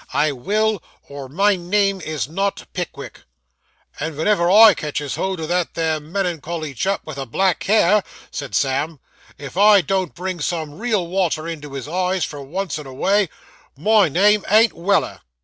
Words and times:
I 0.13 0.31
will, 0.31 0.81
or 1.07 1.29
my 1.29 1.55
name 1.55 2.01
is 2.03 2.27
not 2.27 2.65
Pickwick.' 2.73 3.21
'And 3.99 4.15
venever 4.15 4.49
I 4.51 4.73
catches 4.73 5.13
hold 5.13 5.39
o' 5.39 5.45
that 5.45 5.75
there 5.75 5.99
melan 5.99 6.41
cholly 6.41 6.73
chap 6.75 7.01
with 7.05 7.17
the 7.17 7.27
black 7.27 7.61
hair,' 7.65 8.01
said 8.31 8.55
Sam, 8.55 8.99
'if 9.37 9.57
I 9.57 9.81
don't 9.81 10.15
bring 10.15 10.39
some 10.39 10.79
real 10.79 11.05
water 11.05 11.47
into 11.47 11.73
his 11.73 11.87
eyes, 11.87 12.25
for 12.25 12.41
once 12.41 12.79
in 12.79 12.87
a 12.87 12.93
way, 12.95 13.29
my 13.77 14.09
name 14.09 14.43
ain't 14.49 14.73
Weller. 14.73 15.21